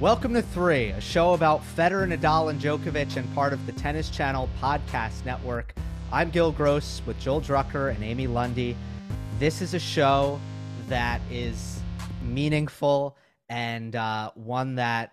[0.00, 4.10] Welcome to Three, a show about Federer, Nadal, and Djokovic and part of the Tennis
[4.10, 5.72] Channel podcast network.
[6.10, 8.76] I'm Gill Gross with Joel Drucker and Amy Lundy.
[9.38, 10.40] This is a show
[10.88, 11.78] that is
[12.24, 13.16] meaningful
[13.48, 15.12] and uh, one that,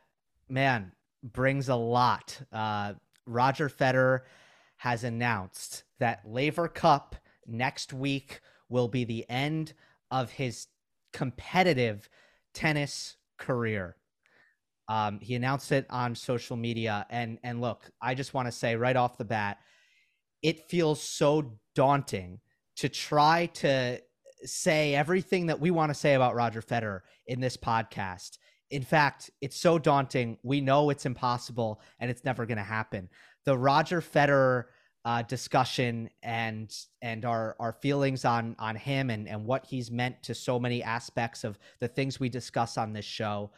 [0.50, 2.42] man, brings a lot.
[2.52, 2.94] Uh,
[3.28, 4.22] Roger Federer
[4.78, 9.74] has announced that Laver Cup next week will be the end
[10.10, 10.68] of his
[11.14, 12.10] competitive
[12.56, 13.96] tennis career.
[14.92, 18.76] Um, he announced it on social media, and and look, I just want to say
[18.76, 19.60] right off the bat,
[20.42, 22.42] it feels so daunting
[22.76, 24.02] to try to
[24.44, 28.38] say everything that we want to say about Roger Federer in this podcast.
[28.70, 30.38] In fact, it's so daunting.
[30.44, 33.08] We know it's impossible and it's never going to happen.
[33.46, 34.66] The Roger Federer
[35.06, 40.22] uh, discussion and and our our feelings on on him and and what he's meant
[40.24, 43.52] to so many aspects of the things we discuss on this show.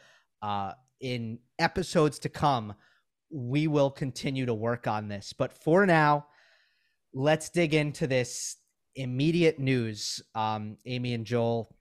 [0.44, 0.74] Uh,
[1.04, 2.74] in episodes to come,
[3.30, 5.34] we will continue to work on this.
[5.34, 6.28] But for now,
[7.14, 8.56] let's dig into this
[8.96, 10.22] immediate news.
[10.34, 11.76] Um, Amy and Joel.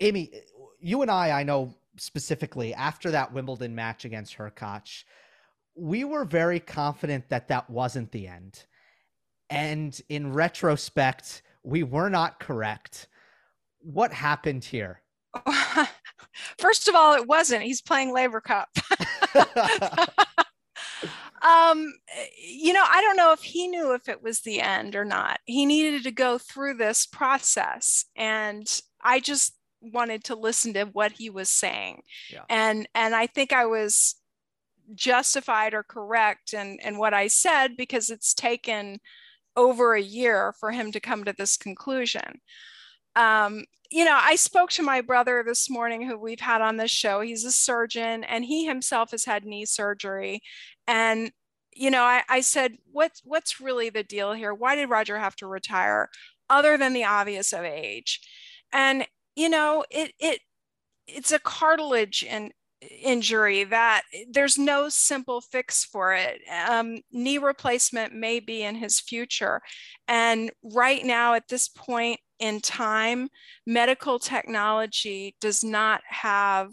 [0.00, 0.30] Amy,
[0.78, 5.04] you and I, I know specifically after that Wimbledon match against Hurkacz,
[5.74, 8.64] we were very confident that that wasn't the end.
[9.48, 13.08] And in retrospect, we were not correct.
[13.78, 15.00] What happened here?
[16.58, 17.62] First of all, it wasn't.
[17.62, 18.68] He's playing Laver Cup.
[21.42, 21.92] um,
[22.38, 25.40] you know, I don't know if he knew if it was the end or not.
[25.44, 28.66] He needed to go through this process, and
[29.02, 32.02] I just wanted to listen to what he was saying.
[32.30, 32.44] Yeah.
[32.48, 34.16] And and I think I was
[34.94, 38.98] justified or correct in, in what I said because it's taken
[39.56, 42.40] over a year for him to come to this conclusion.
[43.16, 46.90] Um, you know, I spoke to my brother this morning, who we've had on this
[46.90, 47.20] show.
[47.20, 50.42] He's a surgeon, and he himself has had knee surgery.
[50.86, 51.32] And
[51.76, 54.54] you know, I, I said, "What's what's really the deal here?
[54.54, 56.08] Why did Roger have to retire,
[56.50, 58.20] other than the obvious of age?"
[58.72, 60.40] And you know, it it
[61.06, 62.52] it's a cartilage and
[62.90, 66.40] injury that there's no simple fix for it.
[66.68, 69.60] Um, knee replacement may be in his future.
[70.08, 73.28] And right now, at this point in time,
[73.66, 76.72] medical technology does not have.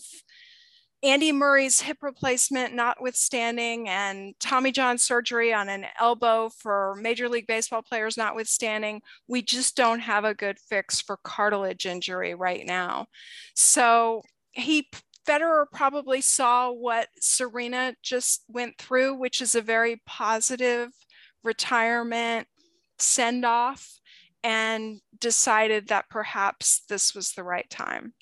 [1.04, 7.48] Andy Murray's hip replacement notwithstanding, and Tommy John surgery on an elbow for Major League
[7.48, 13.08] Baseball players notwithstanding, we just don't have a good fix for cartilage injury right now.
[13.56, 14.90] So he
[15.28, 20.90] Federer probably saw what Serena just went through, which is a very positive
[21.44, 22.48] retirement
[23.00, 24.00] send off,
[24.44, 28.14] and decided that perhaps this was the right time.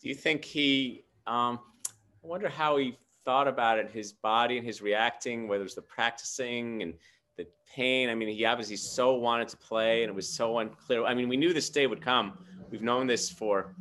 [0.00, 1.58] Do you think he, um,
[1.88, 5.82] I wonder how he thought about it, his body and his reacting, whether it's the
[5.82, 6.94] practicing and
[7.36, 8.08] the pain.
[8.08, 11.04] I mean, he obviously so wanted to play and it was so unclear.
[11.04, 12.38] I mean, we knew this day would come.
[12.70, 13.74] We've known this for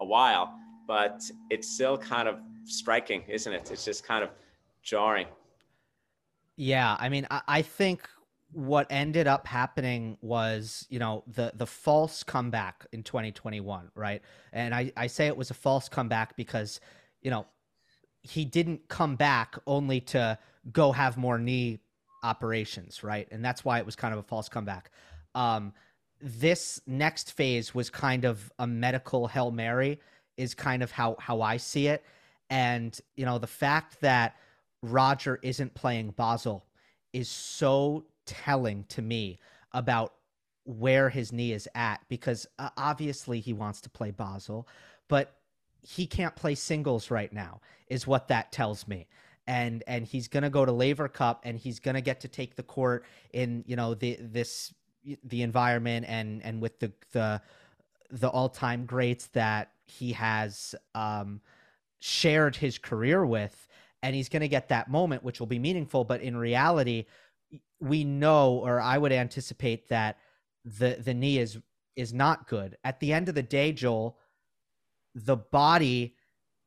[0.00, 0.54] a while,
[0.86, 3.70] but it's still kind of striking, isn't it?
[3.70, 4.30] It's just kind of
[4.82, 5.26] jarring.
[6.56, 8.08] Yeah, I mean, I, I think
[8.52, 14.22] what ended up happening was, you know, the the false comeback in 2021, right?
[14.52, 16.80] And I, I say it was a false comeback because,
[17.20, 17.46] you know,
[18.22, 20.38] he didn't come back only to
[20.72, 21.80] go have more knee
[22.22, 23.28] operations, right?
[23.30, 24.90] And that's why it was kind of a false comeback.
[25.34, 25.72] Um,
[26.20, 30.00] this next phase was kind of a medical hail mary
[30.36, 32.04] is kind of how how I see it.
[32.50, 34.36] And you know the fact that
[34.82, 36.64] Roger isn't playing Basel
[37.12, 39.38] is so telling to me
[39.72, 40.14] about
[40.64, 44.68] where his knee is at because uh, obviously he wants to play Basel
[45.08, 45.34] but
[45.82, 49.06] he can't play singles right now is what that tells me.
[49.46, 52.28] And and he's going to go to Laver Cup and he's going to get to
[52.28, 54.74] take the court in you know the this
[55.24, 57.40] the environment and and with the the
[58.10, 61.40] the all-time greats that he has um,
[62.00, 63.68] shared his career with
[64.02, 67.04] and he's going to get that moment which will be meaningful but in reality
[67.80, 70.18] we know or i would anticipate that
[70.64, 71.58] the the knee is
[71.96, 72.76] is not good.
[72.84, 74.18] At the end of the day joel
[75.14, 76.14] the body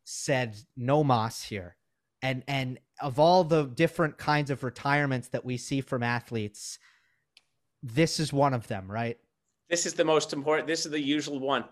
[0.04, 1.78] said no moss here.
[2.22, 6.78] And and of all the different kinds of retirements that we see from athletes,
[7.84, 9.18] this is one of them, right?
[9.70, 10.68] This is the most important.
[10.68, 11.66] This is the usual one.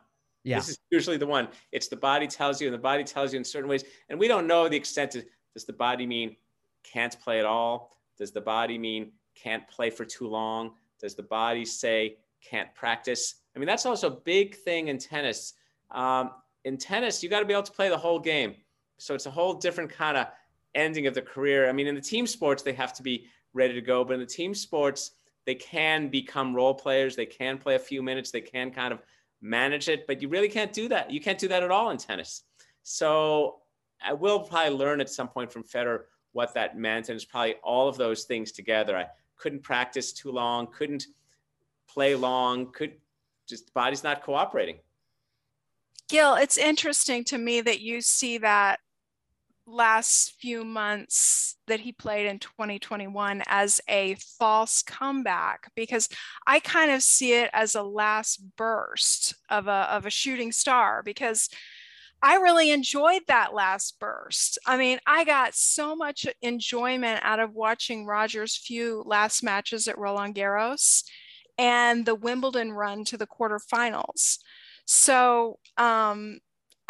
[0.44, 0.57] Yeah.
[0.57, 1.50] This is usually the one.
[1.71, 3.83] It's the body tells you, and the body tells you in certain ways.
[4.09, 6.35] And we don't know the extent of does the body mean
[6.83, 7.97] can't play at all?
[8.17, 10.71] Does the body mean can't play for too long?
[11.00, 13.35] Does the body say can't practice?
[13.55, 15.53] I mean, that's also a big thing in tennis.
[15.91, 16.31] Um,
[16.65, 18.55] in tennis, you got to be able to play the whole game.
[18.97, 20.27] So it's a whole different kind of
[20.75, 21.67] ending of the career.
[21.67, 24.19] I mean, in the team sports, they have to be ready to go, but in
[24.19, 25.12] the team sports,
[25.45, 27.15] they can become role players.
[27.15, 28.31] They can play a few minutes.
[28.31, 29.00] They can kind of
[29.41, 31.12] manage it, but you really can't do that.
[31.12, 32.44] You can't do that at all in tennis.
[32.83, 33.57] So
[34.06, 36.03] I will probably learn at some point from Federer
[36.33, 37.09] what that meant.
[37.09, 38.97] And it's probably all of those things together.
[38.97, 39.07] I
[39.38, 41.07] couldn't practice too long, couldn't
[41.88, 42.94] play long, could
[43.47, 44.80] just the body's not cooperating.
[46.07, 48.80] Gill, it's interesting to me that you see that
[49.69, 56.10] last few months that he played in 2021 as a false comeback because
[56.48, 61.04] I kind of see it as a last burst of a, of a shooting star
[61.04, 61.50] because
[62.21, 64.57] I really enjoyed that last burst.
[64.66, 69.98] I mean, I got so much enjoyment out of watching Roger's few last matches at
[69.98, 71.04] Roland Garros
[71.57, 74.39] and the Wimbledon run to the quarterfinals.
[74.86, 76.39] So um,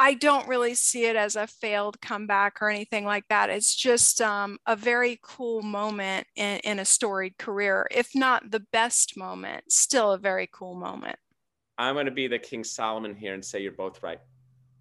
[0.02, 3.50] I don't really see it as a failed comeback or anything like that.
[3.50, 8.62] It's just um, a very cool moment in, in a storied career, if not the
[8.72, 11.18] best moment, still a very cool moment.
[11.78, 14.20] I'm going to be the King Solomon here and say you're both right.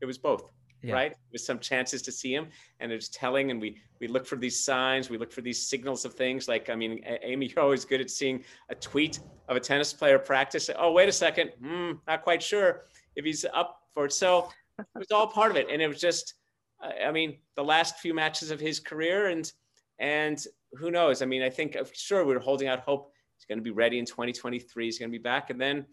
[0.01, 0.53] It was both.
[0.81, 0.95] Yeah.
[0.95, 1.17] right?
[1.33, 2.47] With some chances to see him,
[2.79, 3.51] and it's telling.
[3.51, 6.47] And we we look for these signs, we look for these signals of things.
[6.47, 9.19] Like I mean, Amy, you're always good at seeing a tweet
[9.49, 10.71] of a tennis player practice.
[10.79, 12.85] Oh, wait a second, hmm, not quite sure
[13.17, 14.13] if he's up for it.
[14.13, 16.35] So it was all part of it, and it was just,
[16.81, 19.51] I mean, the last few matches of his career, and
[19.99, 20.43] and
[20.75, 21.23] who knows?
[21.23, 23.99] I mean, I think sure we are holding out hope he's going to be ready
[23.99, 24.85] in 2023.
[24.85, 25.87] He's going to be back, and then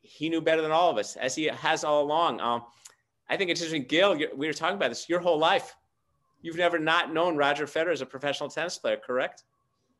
[0.00, 2.40] he knew better than all of us, as he has all along.
[2.40, 2.64] Um,
[3.28, 4.16] I think it's interesting, Gill.
[4.36, 5.74] We were talking about this your whole life.
[6.42, 9.44] You've never not known Roger Federer as a professional tennis player, correct?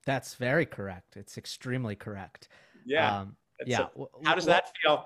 [0.05, 1.17] That's very correct.
[1.17, 2.49] It's extremely correct.
[2.85, 3.21] Yeah.
[3.21, 3.37] Um,
[3.67, 3.87] yeah.
[3.97, 5.05] A, how does that feel?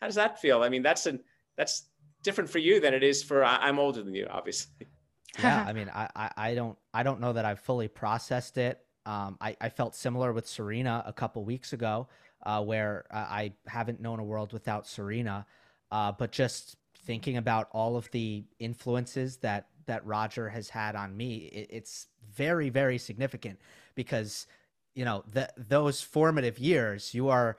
[0.00, 0.62] How does that feel?
[0.62, 1.20] I mean, that's an
[1.56, 1.87] that's
[2.22, 4.86] different for you than it is for I'm older than you, obviously.
[5.38, 8.80] yeah, I mean, I, I, I don't I don't know that I've fully processed it.
[9.06, 12.08] Um, I, I felt similar with Serena a couple weeks ago,
[12.44, 15.46] uh, where uh, I haven't known a world without Serena,
[15.90, 21.16] uh, but just thinking about all of the influences that that Roger has had on
[21.16, 23.58] me, it, it's very very significant
[23.94, 24.46] because
[24.94, 27.56] you know the, those formative years you are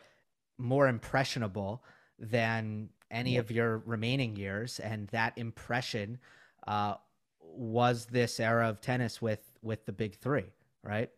[0.57, 1.83] more impressionable
[2.19, 3.39] than any yeah.
[3.39, 6.19] of your remaining years, and that impression
[6.67, 6.95] uh,
[7.41, 10.45] was this era of tennis with with the big three,
[10.83, 11.09] right?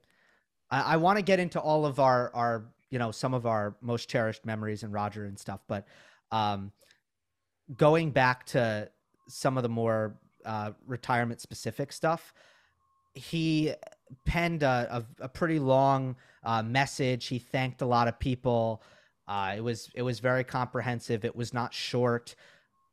[0.70, 3.76] I, I want to get into all of our our you know some of our
[3.82, 5.88] most cherished memories and Roger and stuff, but
[6.32, 6.72] um,
[7.78, 8.90] going back to
[9.28, 10.16] some of the more
[10.46, 12.34] uh, retirement specific stuff,
[13.14, 13.74] he
[14.26, 17.28] penned a, a, a pretty long uh, message.
[17.28, 18.82] He thanked a lot of people.
[19.28, 21.24] Uh, it was it was very comprehensive.
[21.24, 22.36] It was not short.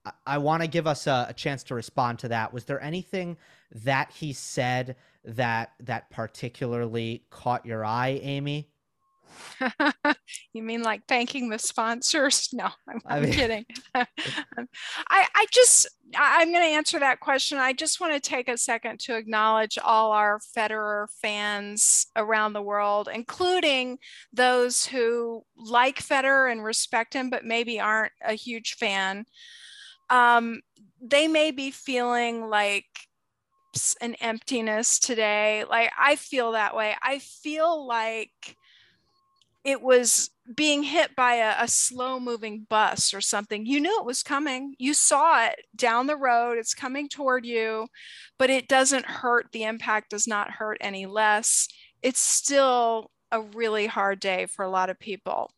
[0.04, 2.52] I, I want to give us a, a, chance to respond to that.
[2.52, 3.36] Was there anything
[3.72, 8.68] that he said that that particularly caught your eye, Amy?
[10.52, 12.48] you mean like thanking the sponsors?
[12.58, 13.66] No, I'm, I'm I mean, kidding.
[13.94, 14.06] I,
[15.10, 17.58] I just, I'm going to answer that question.
[17.58, 22.62] I just want to take a second to acknowledge all our Federer fans around the
[22.62, 23.98] world, including
[24.32, 29.24] those who like Federer and respect him, but maybe aren't a huge fan.
[30.10, 30.60] Um,
[31.00, 32.86] they may be feeling like
[34.00, 35.64] an emptiness today.
[35.68, 36.94] Like I feel that way.
[37.02, 38.56] I feel like
[39.64, 43.66] it was being hit by a, a, slow moving bus or something.
[43.66, 44.74] You knew it was coming.
[44.78, 46.58] You saw it down the road.
[46.58, 47.86] It's coming toward you,
[48.38, 49.48] but it doesn't hurt.
[49.52, 51.68] The impact does not hurt any less.
[52.02, 55.50] It's still a really hard day for a lot of people.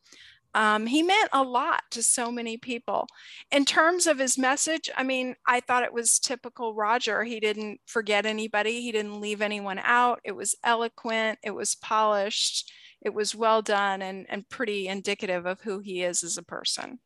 [0.55, 3.07] Um, he meant a lot to so many people.
[3.53, 7.23] In terms of his message, I mean, I thought it was typical Roger.
[7.23, 10.21] He didn't forget anybody, he didn't leave anyone out.
[10.25, 15.61] It was eloquent, it was polished it was well done and, and pretty indicative of
[15.61, 16.99] who he is as a person.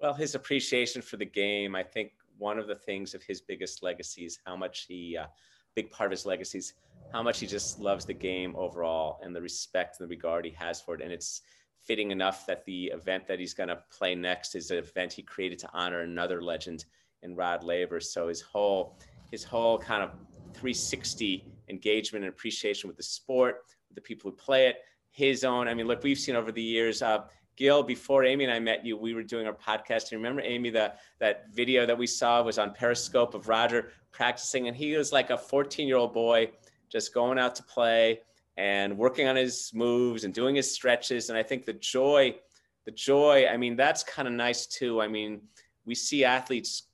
[0.00, 3.82] Well, his appreciation for the game, I think one of the things of his biggest
[3.82, 5.26] legacies, how much he, uh,
[5.74, 6.74] big part of his legacies,
[7.12, 10.50] how much he just loves the game overall and the respect and the regard he
[10.52, 11.00] has for it.
[11.00, 11.42] And it's
[11.80, 15.22] fitting enough that the event that he's going to play next is an event he
[15.22, 16.86] created to honor another legend
[17.22, 18.00] in Rod Laver.
[18.00, 18.98] So his whole,
[19.30, 20.10] his whole kind of
[20.54, 23.62] 360 engagement and appreciation with the sport,
[23.94, 24.76] the people who play it.
[25.10, 27.00] His own, I mean, look, we've seen over the years.
[27.02, 27.24] Uh,
[27.56, 30.10] Gill, before Amy and I met you, we were doing our podcast.
[30.10, 34.66] And remember, Amy, that that video that we saw was on Periscope of Roger practicing,
[34.66, 36.50] and he was like a 14 year old boy
[36.90, 38.20] just going out to play
[38.56, 41.28] and working on his moves and doing his stretches.
[41.28, 42.36] And I think the joy,
[42.84, 45.00] the joy, I mean, that's kind of nice too.
[45.00, 45.42] I mean,
[45.84, 46.84] we see athletes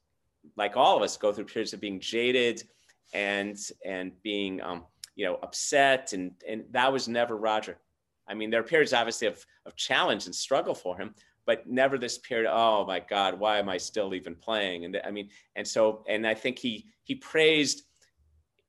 [0.56, 2.62] like all of us go through periods of being jaded
[3.12, 4.84] and and being um,
[5.20, 7.76] you know upset and and that was never Roger.
[8.26, 11.98] I mean, there are periods obviously of of challenge and struggle for him, but never
[11.98, 12.50] this period.
[12.50, 14.86] Oh my God, why am I still even playing?
[14.86, 17.82] And I mean, and so and I think he he praised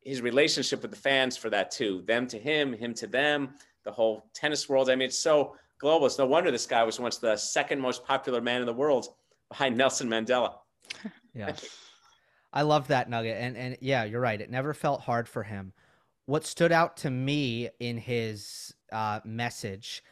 [0.01, 2.03] his relationship with the fans for that too.
[2.05, 3.53] Them to him, him to them,
[3.85, 4.89] the whole tennis world.
[4.89, 6.05] I mean, it's so global.
[6.05, 9.07] It's no wonder this guy was once the second most popular man in the world
[9.47, 10.55] behind Nelson Mandela.
[11.33, 11.55] yeah.
[12.53, 13.37] I love that nugget.
[13.39, 14.41] And and yeah, you're right.
[14.41, 15.71] It never felt hard for him.
[16.25, 20.03] What stood out to me in his uh, message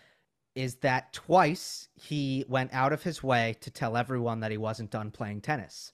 [0.55, 4.91] is that twice he went out of his way to tell everyone that he wasn't
[4.91, 5.93] done playing tennis,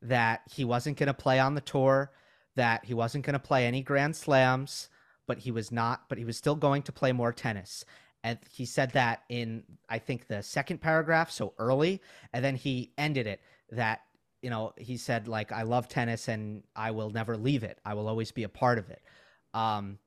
[0.00, 2.12] that he wasn't going to play on the tour,
[2.54, 4.88] that he wasn't going to play any grand slams,
[5.26, 7.84] but he was not, but he was still going to play more tennis.
[8.24, 12.00] And he said that in, I think, the second paragraph, so early.
[12.32, 14.02] And then he ended it that,
[14.42, 17.80] you know, he said, like, I love tennis and I will never leave it.
[17.84, 19.02] I will always be a part of it.
[19.54, 19.98] Um,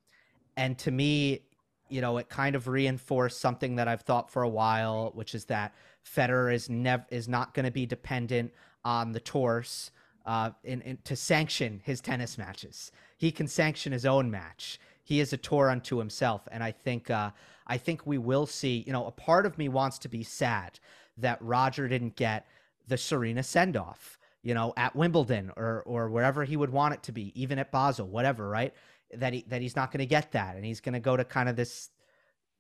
[0.58, 1.42] and to me,
[1.90, 5.46] you know, it kind of reinforced something that I've thought for a while, which is
[5.46, 5.74] that
[6.06, 9.92] Federer is never is not going to be dependent on the tours
[10.26, 12.92] uh, in, in, to sanction his tennis matches.
[13.18, 14.80] He can sanction his own match.
[15.04, 17.32] He is a tour unto himself, and I think uh,
[17.68, 18.84] I think we will see.
[18.88, 20.80] You know, a part of me wants to be sad
[21.18, 22.48] that Roger didn't get
[22.88, 24.18] the Serena send off.
[24.42, 27.72] You know, at Wimbledon or or wherever he would want it to be, even at
[27.72, 28.50] Basel, whatever.
[28.50, 28.74] Right?
[29.20, 31.24] That he that he's not going to get that, and he's going to go to
[31.24, 31.90] kind of this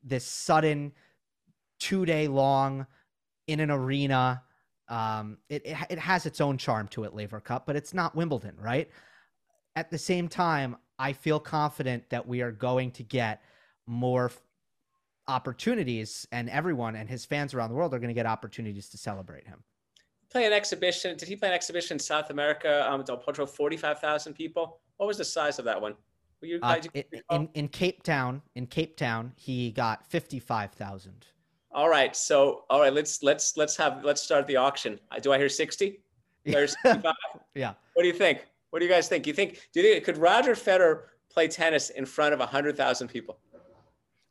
[0.03, 0.91] this sudden
[1.79, 2.85] two day long
[3.47, 4.41] in an arena
[4.87, 8.55] um, it, it has its own charm to it, Laver Cup, but it's not Wimbledon,
[8.59, 8.89] right?
[9.75, 13.41] At the same time, I feel confident that we are going to get
[13.87, 14.31] more
[15.27, 18.97] opportunities, and everyone and his fans around the world are going to get opportunities to
[18.97, 19.63] celebrate him.
[20.29, 21.17] Play an exhibition.
[21.17, 22.89] Did he play an exhibition in South America?
[22.89, 24.79] Um, Del Potro, forty-five thousand people.
[24.97, 25.95] What was the size of that one?
[26.41, 26.77] You, uh,
[27.31, 31.25] in in Cape Town, in Cape Town, he got fifty-five thousand.
[31.75, 32.15] All right.
[32.15, 34.97] So, all right, let's let's let's have let's start the auction.
[35.11, 35.99] Uh, do I hear 60?
[36.45, 37.73] There's yeah.
[37.93, 38.45] What do you think?
[38.69, 39.27] What do you guys think?
[39.27, 43.39] You think do you think could Roger Federer play tennis in front of 100,000 people?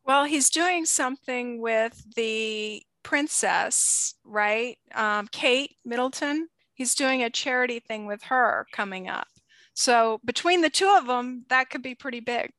[0.07, 4.79] Well, he's doing something with the princess, right?
[4.95, 6.49] Um, Kate Middleton.
[6.73, 9.29] He's doing a charity thing with her coming up.
[9.75, 12.53] So between the two of them, that could be pretty big.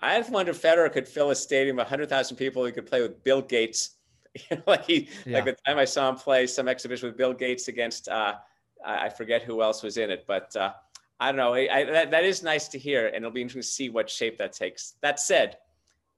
[0.00, 2.64] I wonder if Federer could fill a stadium of 100,000 people.
[2.64, 3.96] He could play with Bill Gates.
[4.50, 5.34] You know, like he, yeah.
[5.34, 8.36] like the time I saw him play some exhibition with Bill Gates against, uh,
[8.82, 10.72] I forget who else was in it, but uh,
[11.20, 11.52] I don't know.
[11.52, 14.08] I, I, that, that is nice to hear, and it'll be interesting to see what
[14.08, 14.94] shape that takes.
[15.02, 15.58] That said,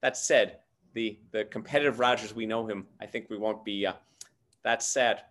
[0.01, 0.59] that said,
[0.93, 3.95] the the competitive Rogers we know him, I think we won't be uh,
[4.63, 5.23] that sad.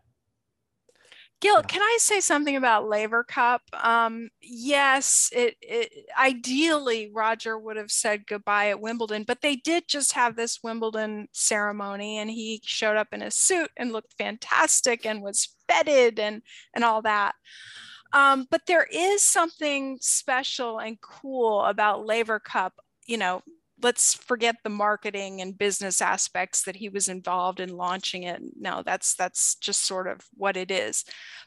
[1.43, 3.63] Gill, can I say something about Laver Cup?
[3.73, 9.89] Um, yes, it, it, ideally Roger would have said goodbye at Wimbledon, but they did
[9.89, 15.05] just have this Wimbledon ceremony, and he showed up in a suit and looked fantastic
[15.05, 17.35] and was feted and and all that.
[18.13, 22.71] Um, but there is something special and cool about Laver Cup.
[23.05, 23.41] You know,
[23.83, 28.41] let's forget the marketing and business aspects that he was involved in launching it.
[28.59, 31.03] No that's that's just sort of what it is.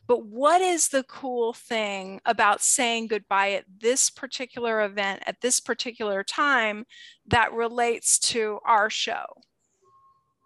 [0.07, 5.61] But what is the cool thing about saying goodbye at this particular event at this
[5.61, 6.85] particular time
[7.27, 9.25] that relates to our show?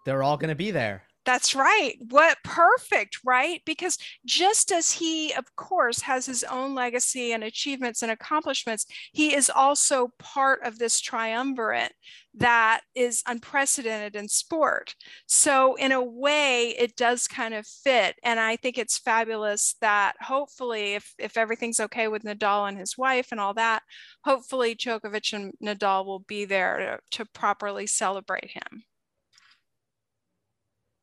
[0.05, 1.93] They're all going to be there that's right.
[2.09, 3.61] What perfect, right?
[3.65, 9.35] Because just as he, of course, has his own legacy and achievements and accomplishments, he
[9.35, 11.93] is also part of this triumvirate
[12.35, 14.95] that is unprecedented in sport.
[15.27, 18.15] So, in a way, it does kind of fit.
[18.23, 22.97] And I think it's fabulous that hopefully, if, if everything's okay with Nadal and his
[22.97, 23.83] wife and all that,
[24.23, 28.83] hopefully Djokovic and Nadal will be there to, to properly celebrate him.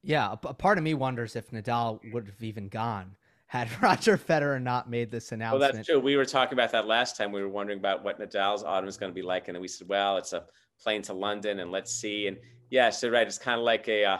[0.03, 3.17] Yeah, a, part of me wonders if Nadal would have even gone
[3.49, 5.61] had Roger Federer not made this announcement.
[5.61, 5.99] Well, that's true.
[5.99, 7.33] We were talking about that last time.
[7.33, 9.69] We were wondering about what Nadal's autumn is going to be like, and then we
[9.69, 10.45] said, "Well, it's a
[10.81, 12.37] plane to London, and let's see." And
[12.71, 14.19] yeah, so right, it's kind of like a, uh,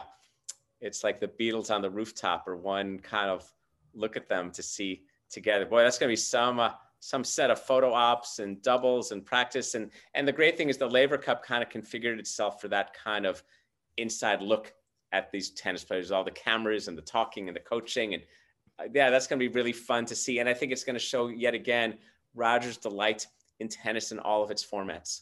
[0.81, 3.49] it's like the Beatles on the rooftop, or one kind of
[3.93, 5.65] look at them to see together.
[5.65, 9.23] Boy, that's going to be some uh, some set of photo ops and doubles and
[9.23, 9.75] practice.
[9.75, 12.93] And and the great thing is the Laver Cup kind of configured itself for that
[12.93, 13.43] kind of
[13.97, 14.73] inside look
[15.11, 18.13] at these tennis players, all the cameras and the talking and the coaching.
[18.13, 18.23] And
[18.79, 20.39] uh, yeah, that's going to be really fun to see.
[20.39, 21.97] And I think it's going to show yet again
[22.35, 23.27] Roger's delight
[23.59, 25.21] in tennis in all of its formats.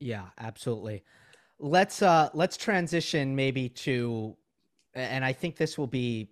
[0.00, 1.04] Yeah, absolutely.
[1.58, 4.36] Let's uh let's transition maybe to
[4.94, 6.30] and I think this will be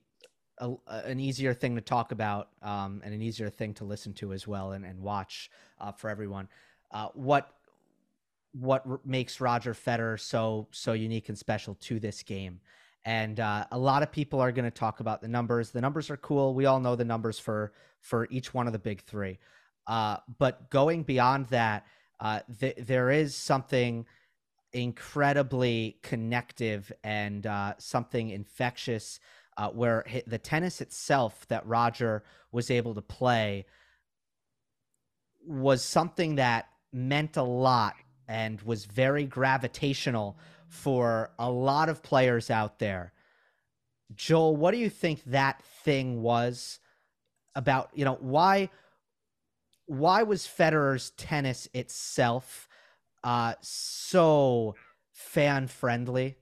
[0.58, 4.32] a, an easier thing to talk about um, and an easier thing to listen to
[4.32, 6.48] as well and, and watch uh, for everyone.
[6.92, 7.50] Uh, what
[8.52, 12.60] what r- makes Roger Federer so so unique and special to this game?
[13.04, 15.70] And uh, a lot of people are going to talk about the numbers.
[15.70, 16.54] The numbers are cool.
[16.54, 19.38] We all know the numbers for for each one of the big three.
[19.86, 21.86] Uh, but going beyond that,
[22.20, 24.06] uh, th- there is something
[24.72, 29.18] incredibly connective and uh, something infectious
[29.56, 32.22] uh, where the tennis itself that Roger
[32.52, 33.66] was able to play
[35.44, 37.94] was something that meant a lot
[38.28, 43.12] and was very gravitational for a lot of players out there.
[44.14, 46.78] Joel, what do you think that thing was
[47.54, 47.90] about?
[47.94, 48.70] You know, why
[49.88, 52.68] why was Federer's tennis itself
[53.24, 54.74] uh, so
[55.12, 56.36] fan friendly?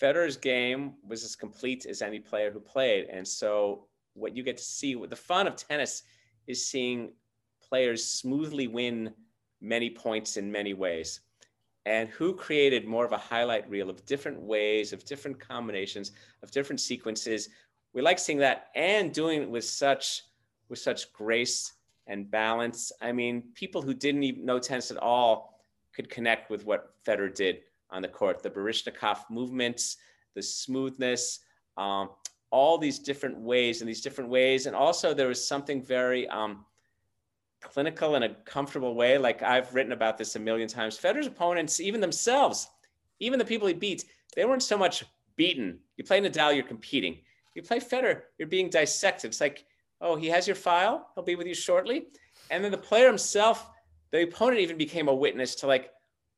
[0.00, 4.56] Federer's game was as complete as any player who played, and so what you get
[4.56, 6.04] to see, the fun of tennis
[6.46, 7.12] is seeing
[7.60, 9.12] players smoothly win
[9.60, 11.20] many points in many ways.
[11.86, 16.50] And who created more of a highlight reel of different ways, of different combinations, of
[16.50, 17.48] different sequences?
[17.92, 20.22] We like seeing that and doing it with such
[20.68, 21.72] with such grace
[22.08, 22.90] and balance.
[23.00, 25.60] I mean, people who didn't even know tennis at all
[25.94, 28.42] could connect with what Federer did on the court.
[28.42, 29.98] The Baryshnikov movements,
[30.34, 31.40] the smoothness,
[31.76, 32.10] um,
[32.50, 34.66] all these different ways and these different ways.
[34.66, 36.64] And also there was something very um,
[37.60, 39.18] clinical in a comfortable way.
[39.18, 40.98] Like I've written about this a million times.
[40.98, 42.68] Federer's opponents, even themselves,
[43.20, 45.04] even the people he beat, they weren't so much
[45.36, 45.78] beaten.
[45.96, 47.18] You play Nadal, you're competing.
[47.54, 49.30] You play Federer, you're being dissected.
[49.30, 49.64] It's like
[50.00, 51.08] oh, he has your file.
[51.14, 52.06] He'll be with you shortly.
[52.50, 53.68] And then the player himself,
[54.10, 55.90] the opponent even became a witness to like,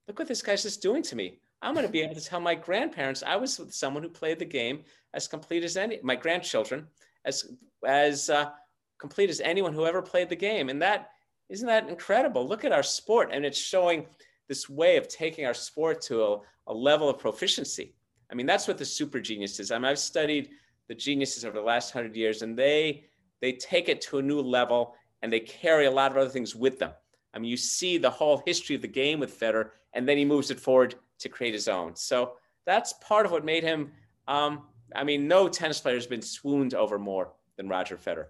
[0.08, 1.40] look what this guy's just doing to me.
[1.62, 4.38] I'm going to be able to tell my grandparents I was with someone who played
[4.38, 6.86] the game as complete as any, my grandchildren,
[7.24, 7.52] as
[7.86, 8.50] as uh,
[8.98, 10.70] complete as anyone who ever played the game.
[10.70, 11.10] And that
[11.50, 12.46] isn't that incredible?
[12.46, 14.06] Look at our sport, and it's showing
[14.48, 17.94] this way of taking our sport to a, a level of proficiency.
[18.30, 19.70] I mean, that's what the super genius is.
[19.70, 20.50] I mean, I've studied
[20.88, 23.04] the geniuses over the last hundred years, and they
[23.40, 26.54] they take it to a new level and they carry a lot of other things
[26.54, 26.92] with them.
[27.34, 30.24] I mean, you see the whole history of the game with Federer, and then he
[30.24, 31.94] moves it forward to create his own.
[31.94, 32.32] So
[32.66, 33.92] that's part of what made him.
[34.26, 34.62] Um,
[34.94, 38.26] I mean, no tennis player has been swooned over more than Roger Federer.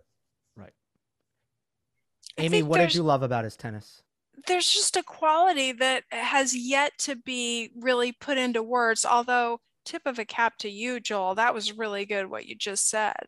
[0.56, 0.72] Right.
[2.36, 4.02] Amy, what did you love about his tennis?
[4.46, 9.04] There's just a quality that has yet to be really put into words.
[9.04, 11.34] Although, tip of a cap to you, Joel.
[11.34, 13.26] That was really good what you just said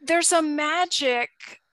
[0.00, 1.30] there's a magic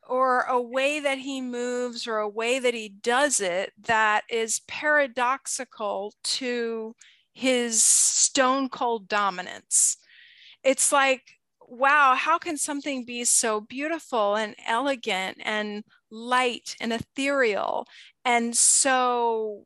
[0.07, 4.61] or a way that he moves or a way that he does it that is
[4.67, 6.95] paradoxical to
[7.33, 9.97] his stone cold dominance.
[10.63, 11.23] It's like,
[11.67, 17.85] wow, how can something be so beautiful and elegant and light and ethereal
[18.23, 19.65] and so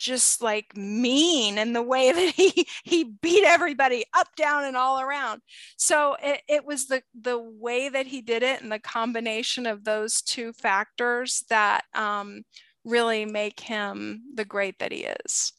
[0.00, 5.00] just like mean in the way that he he beat everybody up down and all
[5.00, 5.42] around.
[5.76, 9.84] So it, it was the the way that he did it and the combination of
[9.84, 12.42] those two factors that um,
[12.84, 15.52] really make him the great that he is.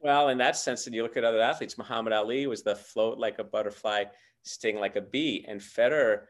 [0.00, 3.18] Well in that sense and you look at other athletes muhammad ali was the float
[3.18, 4.04] like a butterfly
[4.42, 6.22] sting like a bee and federer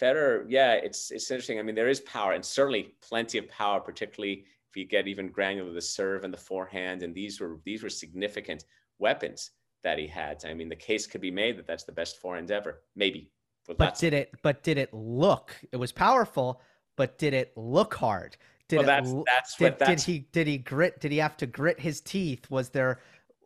[0.00, 1.58] federer yeah it's it's interesting.
[1.58, 5.28] I mean there is power and certainly plenty of power particularly if you get even
[5.28, 8.64] granular, the serve and the forehand, and these were these were significant
[8.98, 9.50] weapons
[9.82, 10.44] that he had.
[10.44, 13.32] I mean, the case could be made that that's the best forehand ever, maybe.
[13.76, 14.32] But did it?
[14.42, 15.54] But did it look?
[15.72, 16.60] It was powerful,
[16.96, 18.36] but did it look hard?
[18.68, 21.00] Did well, it, that's that's did, what that's, did he did he grit?
[21.00, 22.48] Did he have to grit his teeth?
[22.50, 23.00] Was there?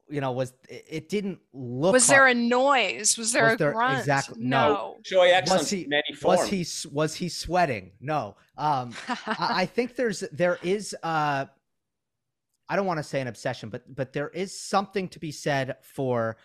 [0.09, 1.95] You know, was it didn't look?
[1.95, 2.17] Was hard.
[2.17, 3.17] there a noise?
[3.17, 3.99] Was there Was a there- grunt?
[4.01, 4.69] exactly- No.
[4.69, 4.97] no.
[5.03, 7.93] Joy excellence was he in any was he was he sweating?
[8.01, 8.37] No.
[8.59, 11.47] Um, I, I think there's there is uh,
[12.69, 15.77] I don't want to say an obsession, but but there is something to be said
[15.83, 16.37] for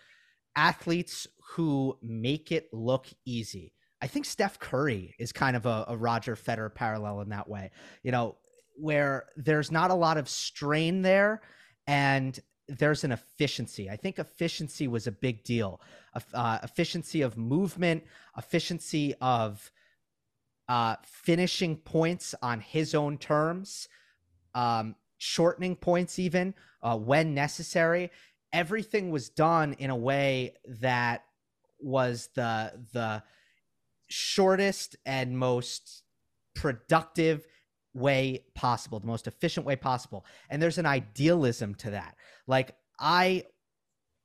[0.56, 3.74] athletes who make it look easy.
[4.02, 7.70] I think Steph Curry is kind of a, a Roger Federer parallel in that way.
[8.02, 8.36] You know,
[8.76, 11.42] where there's not a lot of strain there,
[11.86, 12.38] and
[12.78, 13.90] there's an efficiency.
[13.90, 15.80] I think efficiency was a big deal.
[16.32, 18.04] Uh, efficiency of movement,
[18.36, 19.70] efficiency of
[20.68, 23.88] uh, finishing points on his own terms,
[24.54, 28.10] um, shortening points even uh, when necessary.
[28.52, 31.24] Everything was done in a way that
[31.80, 33.22] was the the
[34.08, 36.02] shortest and most
[36.54, 37.46] productive
[37.94, 40.24] way possible, the most efficient way possible.
[40.48, 42.16] And there's an idealism to that.
[42.46, 43.44] Like I,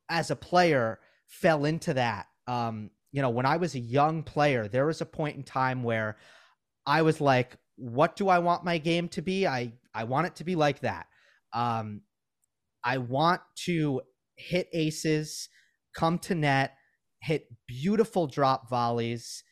[0.10, 2.28] as a player, fell into that.
[2.48, 5.84] Um, you know, when I was a young player, there was a point in time
[5.84, 6.18] where
[6.86, 9.48] I was like, what do I want my game to be?
[9.48, 11.08] I, I want it to be like that.
[11.54, 12.02] Um,
[12.84, 14.02] I want to
[14.36, 15.50] hit aces,
[15.96, 16.76] come to net,
[17.22, 19.44] hit beautiful drop volleys,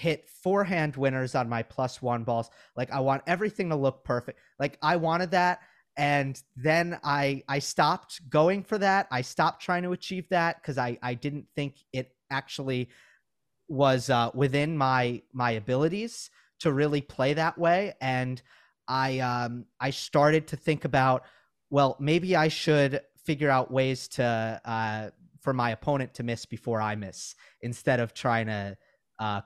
[0.00, 2.50] hit forehand winners on my plus one balls.
[2.74, 4.38] Like I want everything to look perfect.
[4.58, 5.60] Like I wanted that.
[5.96, 9.08] And then I I stopped going for that.
[9.10, 12.88] I stopped trying to achieve that because I I didn't think it actually
[13.68, 17.92] was uh, within my my abilities to really play that way.
[18.00, 18.40] And
[18.88, 21.24] I um I started to think about
[21.68, 25.10] well maybe I should figure out ways to uh
[25.42, 28.78] for my opponent to miss before I miss instead of trying to
[29.18, 29.42] uh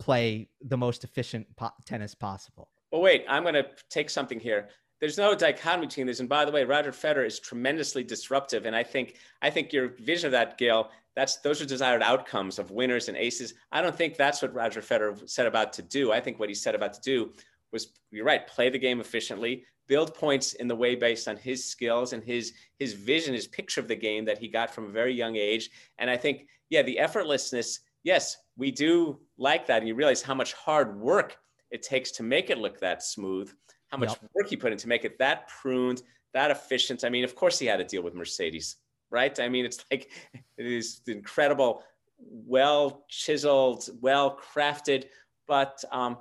[0.00, 2.70] play the most efficient po- tennis possible.
[2.90, 4.68] Well, wait, I'm going to take something here.
[4.98, 6.20] There's no dichotomy between this.
[6.20, 8.66] And by the way, Roger Federer is tremendously disruptive.
[8.66, 12.58] And I think I think your vision of that, Gail, that's those are desired outcomes
[12.58, 13.54] of winners and aces.
[13.72, 16.12] I don't think that's what Roger Federer set about to do.
[16.12, 17.32] I think what he set about to do
[17.72, 21.64] was you're right, play the game efficiently, build points in the way based on his
[21.64, 24.92] skills and his his vision, his picture of the game that he got from a
[24.92, 25.70] very young age.
[25.98, 29.78] And I think, yeah, the effortlessness, yes, we do like that.
[29.78, 31.36] And you realize how much hard work
[31.70, 33.52] it takes to make it look that smooth,
[33.88, 34.30] how much Yep.
[34.34, 37.04] work he put in to make it that pruned, that efficient.
[37.04, 38.76] I mean, of course he had to deal with Mercedes,
[39.10, 39.38] right?
[39.38, 40.10] I mean, it's like
[40.56, 41.82] it is incredible,
[42.18, 45.06] well chiseled, well crafted,
[45.46, 46.18] but um,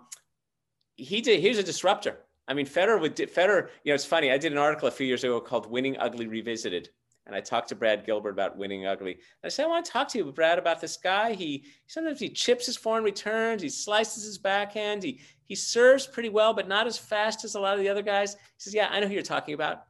[0.96, 1.40] he did.
[1.40, 2.18] He was a disruptor.
[2.48, 3.16] I mean, Federer would.
[3.16, 4.32] Federer, you know, it's funny.
[4.32, 6.90] I did an article a few years ago called "Winning Ugly Revisited,"
[7.30, 9.14] and I talked to Brad Gilbert about winning ugly.
[9.14, 11.34] And I said, I want to talk to you, Brad, about this guy.
[11.34, 16.30] He sometimes he chips his foreign returns, he slices his backhand, he he serves pretty
[16.30, 18.34] well, but not as fast as a lot of the other guys.
[18.34, 19.84] He says, Yeah, I know who you're talking about.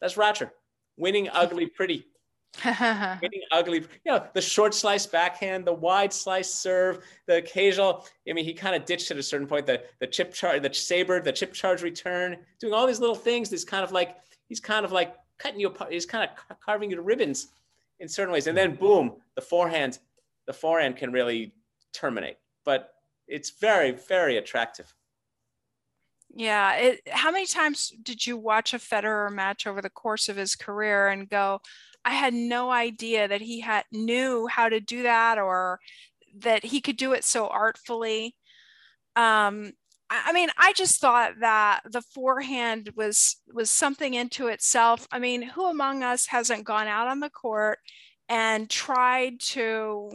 [0.00, 0.52] That's Roger.
[0.96, 2.06] Winning ugly pretty.
[2.64, 8.06] Winning ugly, you know, the short slice backhand, the wide slice serve, the occasional.
[8.28, 10.70] I mean, he kind of ditched at a certain point the the chip charge, the
[10.70, 13.50] SABR, the chip charge return, doing all these little things.
[13.50, 14.16] This kind of like
[14.48, 15.92] he's kind of like cutting you apart.
[15.92, 17.48] He's kind of carving you to ribbons
[18.00, 18.46] in certain ways.
[18.46, 19.98] And then boom, the forehand,
[20.46, 21.52] the forehand can really
[21.92, 22.36] terminate.
[22.64, 22.92] But
[23.26, 24.92] it's very, very attractive.
[26.30, 26.74] Yeah.
[26.74, 30.54] It, how many times did you watch a Federer match over the course of his
[30.54, 31.60] career and go,
[32.04, 35.80] I had no idea that he had knew how to do that or
[36.38, 38.34] that he could do it so artfully.
[39.16, 39.72] Um,
[40.10, 45.06] I mean, I just thought that the forehand was was something into itself.
[45.12, 47.78] I mean, who among us hasn't gone out on the court
[48.28, 50.10] and tried to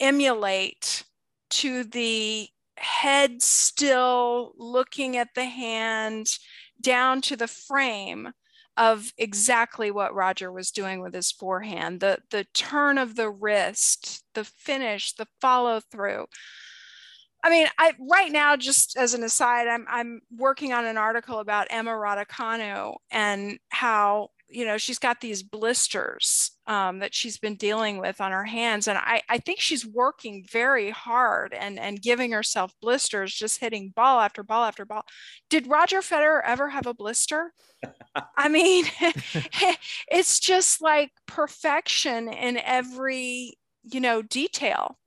[0.00, 1.04] emulate
[1.50, 6.38] to the head still looking at the hand
[6.80, 8.32] down to the frame
[8.76, 14.22] of exactly what Roger was doing with his forehand the the turn of the wrist
[14.34, 16.26] the finish the follow through
[17.42, 21.38] I mean, I right now, just as an aside, I'm I'm working on an article
[21.38, 27.54] about Emma Raducanu and how you know she's got these blisters um, that she's been
[27.54, 32.02] dealing with on her hands, and I I think she's working very hard and and
[32.02, 35.04] giving herself blisters, just hitting ball after ball after ball.
[35.48, 37.52] Did Roger Federer ever have a blister?
[38.36, 38.84] I mean,
[40.10, 44.98] it's just like perfection in every you know detail.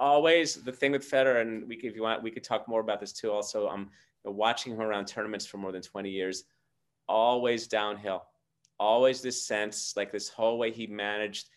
[0.00, 2.80] Always the thing with Federer, and we could, if you want, we could talk more
[2.80, 3.30] about this too.
[3.30, 3.90] Also, um,
[4.24, 6.44] watching him around tournaments for more than 20 years,
[7.06, 8.24] always downhill,
[8.78, 11.50] always this sense, like this whole way he managed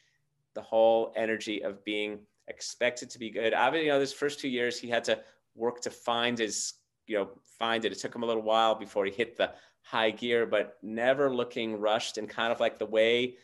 [0.56, 3.54] the whole energy of being expected to be good.
[3.54, 5.20] Obviously, you know, this first two years he had to
[5.56, 6.74] work to find his,
[7.08, 7.94] you know, find it.
[7.94, 9.52] It took him a little while before he hit the
[9.84, 13.36] high gear, but never looking rushed and kind of like the way.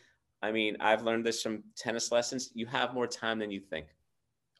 [0.42, 2.50] I mean, I've learned this from tennis lessons.
[2.54, 3.86] You have more time than you think.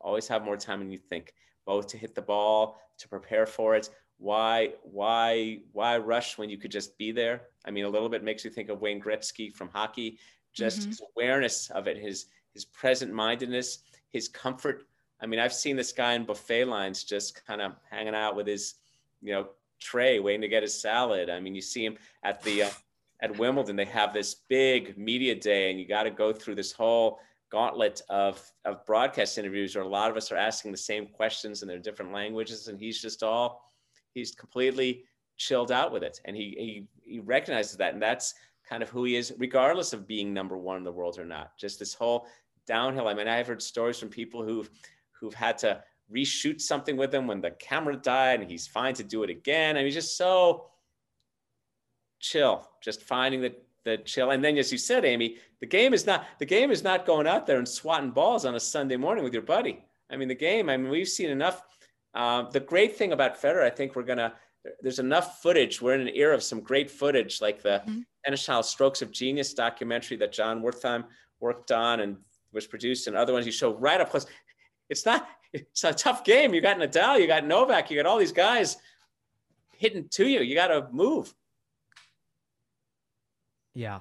[0.00, 1.34] Always have more time than you think,
[1.66, 3.90] both to hit the ball, to prepare for it.
[4.18, 7.42] Why, why, why rush when you could just be there?
[7.64, 10.18] I mean, a little bit makes you think of Wayne Gretzky from hockey.
[10.52, 10.90] Just mm-hmm.
[10.90, 13.78] his awareness of it, his his present mindedness,
[14.10, 14.84] his comfort.
[15.20, 18.46] I mean, I've seen this guy in buffet lines just kind of hanging out with
[18.46, 18.74] his,
[19.22, 21.30] you know, tray waiting to get his salad.
[21.30, 22.70] I mean, you see him at the uh,
[23.22, 23.76] at Wimbledon.
[23.76, 28.00] They have this big media day, and you got to go through this whole gauntlet
[28.08, 31.68] of of broadcast interviews where a lot of us are asking the same questions in
[31.68, 33.72] their different languages, and he's just all
[34.14, 35.04] he's completely
[35.36, 36.54] chilled out with it, and he
[37.02, 38.34] he he recognizes that, and that's
[38.68, 41.56] kind of who he is, regardless of being number one in the world or not.
[41.58, 42.26] Just this whole
[42.66, 43.08] downhill.
[43.08, 44.70] I mean, I've heard stories from people who've
[45.12, 45.82] who've had to
[46.12, 49.76] reshoot something with him when the camera died, and he's fine to do it again.
[49.76, 50.66] I mean, he's just so
[52.20, 53.54] chill, just finding the
[53.84, 54.30] the chill.
[54.30, 57.26] And then, as you said, Amy, the game is not the game is not going
[57.26, 59.84] out there and swatting balls on a Sunday morning with your buddy.
[60.10, 60.68] I mean, the game.
[60.68, 61.62] I mean, we've seen enough.
[62.14, 64.34] Uh, the great thing about Federer, I think we're gonna.
[64.82, 65.80] There's enough footage.
[65.80, 68.00] We're in an era of some great footage, like the mm-hmm.
[68.24, 71.04] Tennis Strokes of Genius documentary that Jon Wertheim
[71.40, 72.18] worked on and
[72.52, 74.26] was produced, and other ones you show right up close.
[74.88, 75.28] It's not.
[75.52, 76.54] It's a tough game.
[76.54, 78.76] You got Nadal, you got Novak, you got all these guys
[79.72, 80.42] hitting to you.
[80.42, 81.34] You got to move.
[83.74, 84.00] Yeah.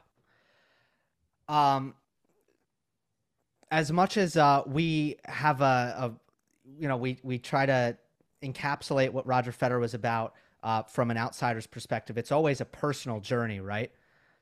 [1.48, 1.96] Um,
[3.72, 5.64] as much as uh, we have a,
[5.98, 6.12] a,
[6.80, 7.98] you know, we we try to
[8.44, 12.18] encapsulate what Roger Federer was about uh, from an outsider's perspective.
[12.18, 13.92] It's always a personal journey, right?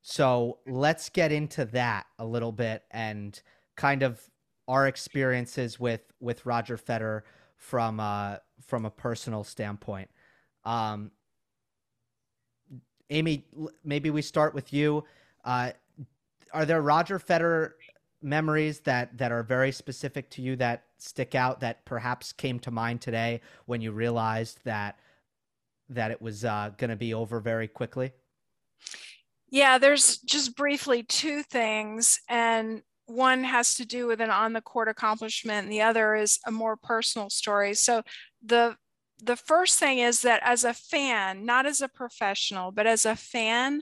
[0.01, 3.39] So let's get into that a little bit and
[3.75, 4.21] kind of
[4.67, 7.21] our experiences with with Roger Federer
[7.57, 10.09] from uh, from a personal standpoint.
[10.65, 11.11] Um,
[13.09, 13.45] Amy,
[13.83, 15.03] maybe we start with you.
[15.47, 15.71] Uh,
[16.51, 17.71] are there Roger Federer
[18.21, 22.69] memories that that are very specific to you that stick out that perhaps came to
[22.69, 24.99] mind today when you realized that
[25.89, 28.11] that it was uh, going to be over very quickly?
[29.49, 34.61] Yeah, there's just briefly two things, and one has to do with an on the
[34.61, 37.73] court accomplishment, and the other is a more personal story.
[37.73, 38.03] So
[38.43, 38.75] the
[39.23, 43.15] the first thing is that as a fan, not as a professional, but as a
[43.15, 43.81] fan,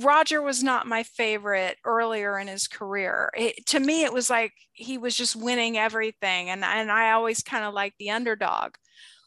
[0.00, 3.30] Roger was not my favorite earlier in his career.
[3.36, 7.42] It, to me, it was like he was just winning everything, and and I always
[7.42, 8.74] kind of liked the underdog.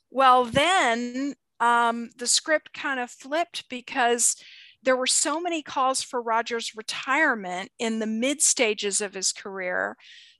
[0.09, 4.35] Well, then um, the script kind of flipped because
[4.83, 9.95] there were so many calls for Roger's retirement in the mid stages of his career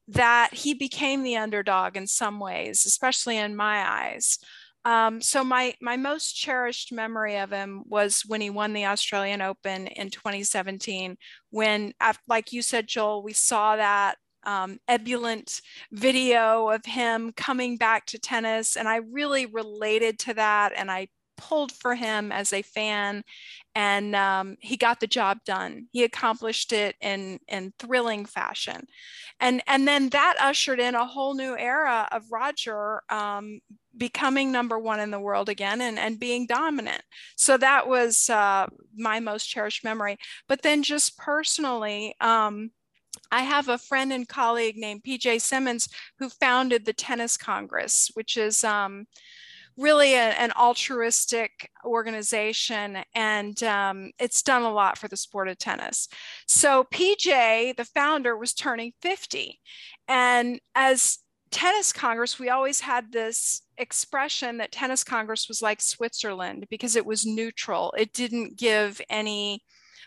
[0.08, 4.40] that he became the underdog in some ways, especially in my eyes.
[4.84, 9.42] Um, so my my most cherished memory of him was when he won the Australian
[9.42, 11.18] Open in 2017.
[11.52, 11.94] When,
[12.28, 18.20] like you said, Joel, we saw that um, ebullient video of him coming back to
[18.20, 21.10] tennis, and I really related to that, and I
[21.42, 23.24] pulled for him as a fan
[23.74, 25.88] and um, he got the job done.
[25.92, 28.86] He accomplished it in in thrilling fashion.
[29.40, 33.60] And and then that ushered in a whole new era of roger um,
[33.98, 37.02] becoming number one in the world again and, and being dominant.
[37.36, 40.18] So that was uh, my most cherished memory.
[40.48, 42.72] But then just personally um,
[43.32, 45.88] I have a friend and colleague named PJ Simmons
[46.20, 49.08] who founded the Tennis Congress, which is um,
[49.78, 55.58] really a, an altruistic organization and um, it's done a lot for the sport of
[55.58, 56.08] tennis.
[56.48, 59.60] So PJ, the founder, was turning 50.
[60.08, 61.20] And as
[61.52, 67.06] Tennis Congress, we always had this expression that Tennis Congress was like Switzerland because it
[67.06, 67.94] was neutral.
[67.98, 69.64] It didn't give any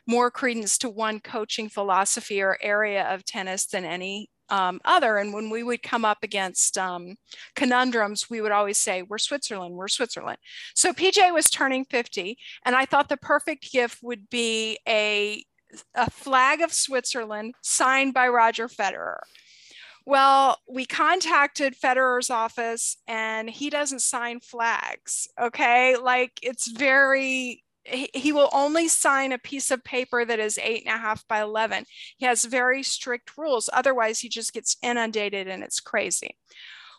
[0.06, 5.18] more credence to one coaching philosophy or area of tennis than any um, other.
[5.18, 7.16] And when we would come up against um,
[7.54, 10.38] conundrums, we would always say, We're Switzerland, we're Switzerland.
[10.74, 15.44] So PJ was turning 50, and I thought the perfect gift would be a,
[15.94, 19.20] a flag of Switzerland signed by Roger Federer.
[20.06, 25.28] Well, we contacted Federer's office and he doesn't sign flags.
[25.40, 25.96] Okay.
[25.96, 30.94] Like it's very he, will only sign a piece of paper that is eight and
[30.94, 31.84] a half by 11.
[32.16, 33.68] He has very strict rules.
[33.72, 36.36] Otherwise, he just gets inundated and it's crazy.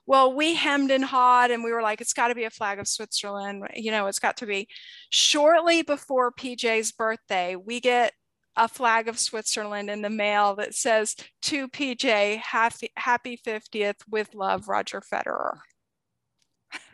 [0.07, 2.79] well, we hemmed and hawed and we were like, it's got to be a flag
[2.79, 3.67] of Switzerland.
[3.73, 4.67] You know, it's got to be.
[5.09, 8.13] Shortly before PJ's birthday, we get
[8.55, 14.33] a flag of Switzerland in the mail that says to PJ, happy, happy 50th with
[14.33, 15.57] love, Roger Federer.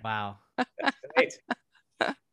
[0.03, 0.37] Wow.
[0.57, 1.33] That's great.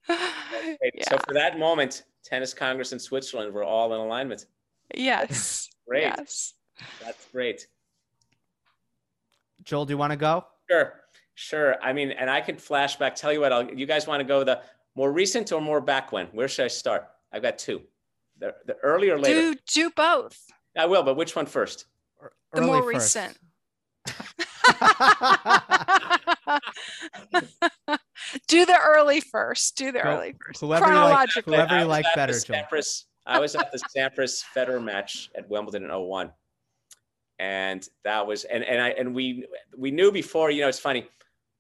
[0.09, 0.95] That's great.
[0.95, 1.05] Yeah.
[1.09, 4.47] So for that moment, Tennis Congress in Switzerland were all in alignment.
[4.95, 5.69] Yes.
[5.89, 6.03] Great.
[6.03, 6.55] Yes.
[7.03, 7.67] That's great.
[9.65, 10.45] Joel, do you want to go?
[10.71, 10.93] Sure,
[11.35, 11.83] sure.
[11.83, 13.15] I mean, and I could flashback.
[13.15, 14.61] Tell you what, I'll, you guys want to go the
[14.95, 16.27] more recent or more back when?
[16.27, 17.09] Where should I start?
[17.33, 17.83] I've got two.
[18.39, 19.41] The, the earlier or later?
[19.41, 20.39] Do do both.
[20.77, 21.87] I will, but which one first?
[22.53, 23.17] The Early more first.
[23.17, 23.39] recent.
[28.49, 29.77] do the early first.
[29.77, 30.61] Do the early first.
[30.61, 33.71] whoever you like- whoever you I was like at the better, Sampras, I was at
[33.73, 36.33] the Sampras Federer match at Wimbledon in 01.
[37.39, 41.09] And that was and and I and we we knew before, you know, it's funny.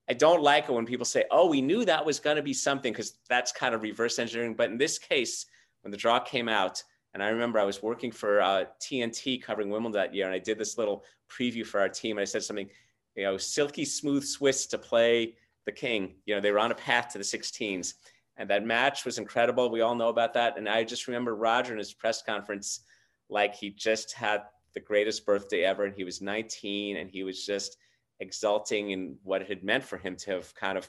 [0.08, 2.54] I don't like it when people say, "Oh, we knew that was going to be
[2.54, 4.54] something," because that's kind of reverse engineering.
[4.54, 5.46] But in this case,
[5.82, 6.82] when the draw came out,
[7.14, 10.38] and I remember I was working for uh, TNT covering Wimbledon that year, and I
[10.38, 12.16] did this little preview for our team.
[12.16, 12.68] And I said something,
[13.14, 15.34] you know, silky smooth Swiss to play
[15.68, 16.14] the king.
[16.24, 17.92] You know, they were on a path to the 16s,
[18.38, 19.70] and that match was incredible.
[19.70, 20.56] We all know about that.
[20.56, 22.80] And I just remember Roger in his press conference,
[23.28, 27.44] like he just had the greatest birthday ever, and he was 19, and he was
[27.44, 27.76] just
[28.18, 30.88] exulting in what it had meant for him to have kind of,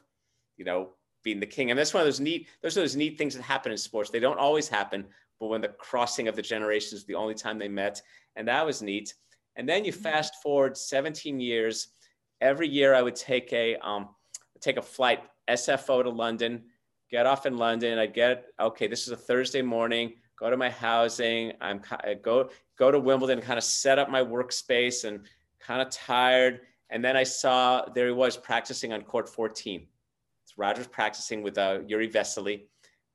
[0.55, 0.91] you know,
[1.23, 1.71] been the king.
[1.71, 4.09] And that's one of those neat, those are those neat things that happen in sports.
[4.09, 5.05] They don't always happen,
[5.41, 8.01] but when the crossing of the generations, the only time they met,
[8.37, 9.13] and that was neat.
[9.57, 11.89] And then you fast forward 17 years.
[12.39, 14.07] Every year I would take a um,
[14.61, 16.63] take a flight SFO to London,
[17.09, 17.97] get off in London.
[17.97, 18.87] I'd get okay.
[18.87, 20.13] This is a Thursday morning.
[20.37, 21.53] Go to my housing.
[21.61, 25.21] I'm I go go to Wimbledon, kind of set up my workspace, and
[25.59, 26.61] kind of tired.
[26.89, 29.85] And then I saw there he was practicing on court 14.
[30.43, 32.63] It's Rogers practicing with uh, Jiri Vesely,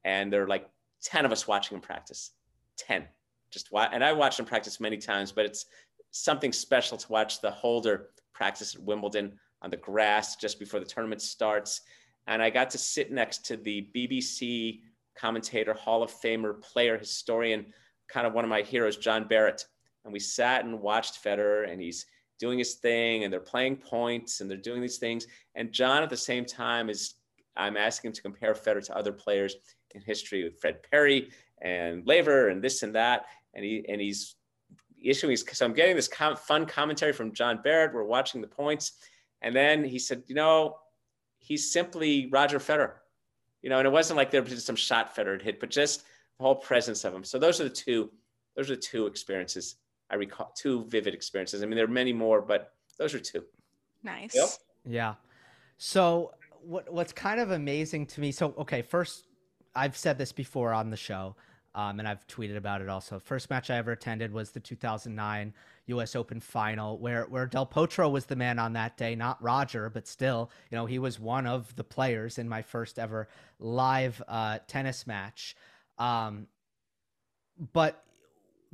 [0.05, 0.69] and there are like
[1.03, 2.33] 10 of us watching him practice.
[2.79, 3.07] 10.
[3.51, 5.67] Just wa- and I watched him practice many times, but it's
[6.11, 10.87] something special to watch the holder practice at Wimbledon on the grass just before the
[10.87, 11.81] tournament starts.
[12.27, 14.81] And I got to sit next to the BBC
[15.17, 17.67] commentator, Hall of Famer, player, historian,
[18.09, 19.65] kind of one of my heroes, John Barrett.
[20.05, 22.05] And we sat and watched Federer, and he's
[22.39, 25.27] doing his thing, and they're playing points, and they're doing these things.
[25.55, 27.15] And John, at the same time, is
[27.57, 29.57] I'm asking him to compare Federer to other players
[29.95, 31.31] in history with Fred Perry
[31.63, 33.27] and Laver and this and that.
[33.55, 34.35] And he and he's
[35.03, 35.31] issuing.
[35.31, 37.95] His, So I'm getting this com- fun commentary from John Barrett.
[37.95, 38.93] We're watching the points,
[39.45, 40.79] and then he said, you know,
[41.39, 42.95] he's simply Roger Federer.
[43.61, 45.71] You know, and it wasn't like there was just some shot Federer had hit, but
[45.71, 46.01] just
[46.39, 47.23] the whole presence of him.
[47.23, 48.11] So those are the two.
[48.57, 49.77] Those are the two experiences
[50.11, 50.53] I recall.
[50.57, 51.63] Two vivid experiences.
[51.63, 53.45] I mean, there are many more, but those are two.
[54.03, 54.35] Nice.
[54.35, 54.49] Yep.
[54.87, 55.15] Yeah.
[55.77, 58.33] So what what's kind of amazing to me?
[58.33, 59.27] So okay, first
[59.75, 61.37] I've said this before on the show,
[61.75, 63.19] um, and I've tweeted about it also.
[63.19, 65.53] First match I ever attended was the 2009
[65.87, 66.17] U.S.
[66.17, 70.07] Open final, where where Del Potro was the man on that day, not Roger, but
[70.07, 74.59] still, you know, he was one of the players in my first ever live uh,
[74.67, 75.57] tennis match.
[75.99, 76.47] Um,
[77.73, 78.05] but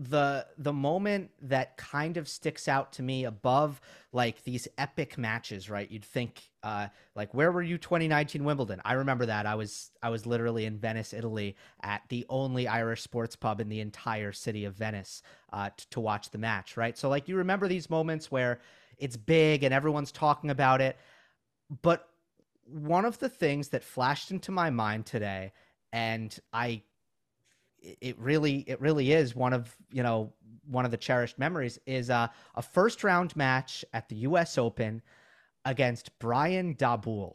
[0.01, 3.83] the the moment that kind of sticks out to me above
[4.13, 5.91] like these epic matches right?
[5.91, 8.81] You'd think uh like where were you 2019 wimbledon?
[8.83, 9.45] I remember that.
[9.45, 13.69] I was i was literally in venice italy at the only irish sports pub in
[13.69, 15.21] the entire city of venice
[15.53, 16.97] uh t- to watch the match right?
[16.97, 18.61] So like you remember these moments where
[18.97, 20.97] it's big and everyone's talking about it
[21.83, 22.09] but
[22.65, 25.53] one of the things that flashed into my mind today
[25.93, 26.83] and i
[27.83, 30.33] it- really it really is one of you know
[30.67, 34.59] one of the cherished memories is uh, a first round match at the U.S.
[34.59, 35.03] Open
[35.65, 37.35] against Brian Dabul.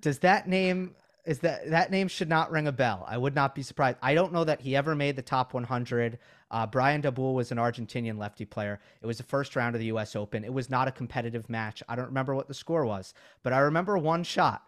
[0.00, 3.04] Does that name is that that name should not ring a bell?
[3.08, 3.98] I would not be surprised.
[4.02, 6.18] I don't know that he ever made the top 100.
[6.50, 8.78] Uh, Brian Dabul was an Argentinian lefty player.
[9.00, 10.14] It was the first round of the U.S.
[10.14, 10.44] Open.
[10.44, 11.82] It was not a competitive match.
[11.88, 14.64] I don't remember what the score was, but I remember one shot,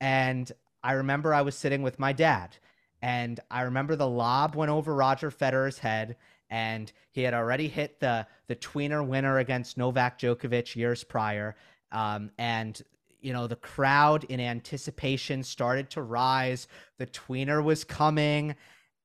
[0.00, 0.50] and
[0.82, 2.56] I remember I was sitting with my dad,
[3.04, 6.16] and I remember the lob went over Roger Federer's head,
[6.48, 11.54] and he had already hit the the tweener winner against Novak Djokovic years prior,
[11.92, 12.80] um, and
[13.20, 16.66] you know the crowd in anticipation started to rise.
[16.96, 18.56] The tweener was coming,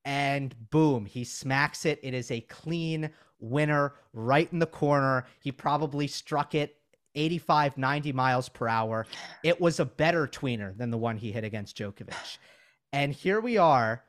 [0.05, 1.99] and boom, he smacks it.
[2.01, 3.09] It is a clean
[3.41, 5.25] winner right in the corner.
[5.41, 6.77] He probably struck it
[7.15, 9.05] 85, 90 miles per hour.
[9.43, 12.37] It was a better tweener than the one he hit against Djokovic.
[12.91, 14.03] And here we are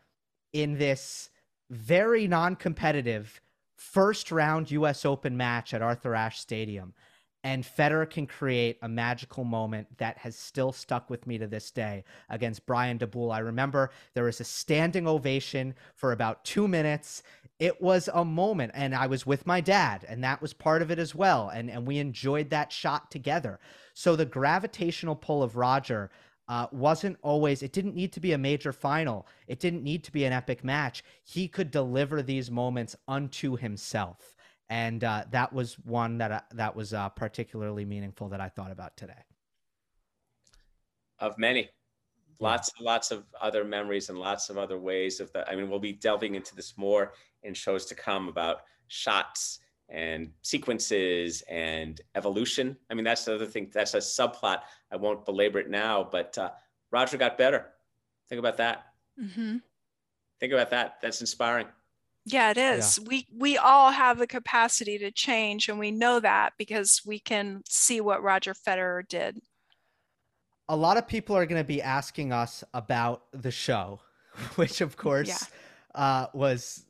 [0.53, 1.31] in this
[1.69, 3.41] very non competitive
[3.77, 6.95] first round US Open match at Arthur Ashe Stadium.
[7.43, 11.71] and Federer can create a magical moment that has still stuck with me to this
[11.71, 13.33] day against Brian Dabul.
[13.33, 17.23] I remember there was a standing ovation for about two minutes.
[17.59, 20.91] It was a moment, and I was with my dad, and that was part of
[20.91, 21.49] it as well.
[21.49, 23.59] And, and we enjoyed that shot together.
[23.95, 26.11] So the gravitational pull of Roger
[26.51, 30.13] uh, wasn't always, it didn't need to be a major final, it didn't need to
[30.13, 31.03] be an epic match.
[31.23, 34.37] He could deliver these moments unto himself
[34.71, 38.71] and uh, that was one that uh, that was uh, particularly meaningful that I thought
[38.71, 39.25] about today.
[41.19, 41.69] Of many,
[42.39, 45.51] lots lots of other memories and lots of other ways of that.
[45.51, 49.59] I mean, we'll be delving into this more in shows to come about shots
[49.91, 52.77] and sequences and evolution.
[52.89, 53.71] I mean, that's the other thing.
[53.73, 54.61] That's a subplot.
[54.91, 56.51] I won't belabor it now, but uh,
[56.91, 57.67] Roger got better.
[58.29, 58.87] Think about that.
[59.21, 59.57] Mm-hmm.
[60.39, 60.99] Think about that.
[61.03, 61.67] That's inspiring.
[62.25, 62.99] Yeah, it is.
[62.99, 63.09] Yeah.
[63.09, 67.63] We we all have the capacity to change, and we know that because we can
[67.69, 69.41] see what Roger Federer did.
[70.69, 74.01] A lot of people are going to be asking us about the show,
[74.55, 76.01] which of course yeah.
[76.01, 76.85] uh, was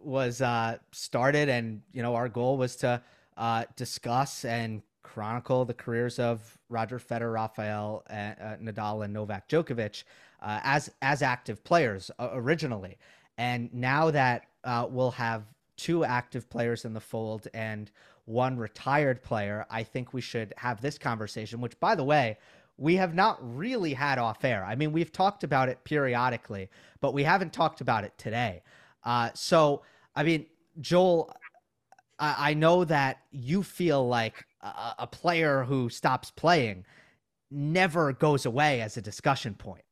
[0.00, 3.02] was uh, started, and you know our goal was to
[3.36, 10.04] uh, discuss and chronicle the careers of Roger Federer, Rafael, uh, Nadal, and Novak Djokovic
[10.42, 12.98] uh, as as active players uh, originally.
[13.38, 15.44] And now that uh, we'll have
[15.76, 17.90] two active players in the fold and
[18.24, 22.38] one retired player, I think we should have this conversation, which, by the way,
[22.78, 24.64] we have not really had off air.
[24.64, 26.68] I mean, we've talked about it periodically,
[27.00, 28.62] but we haven't talked about it today.
[29.06, 29.82] Uh, so,
[30.16, 30.46] I mean,
[30.80, 31.32] Joel,
[32.18, 36.84] I, I know that you feel like a, a player who stops playing
[37.50, 39.84] never goes away as a discussion point.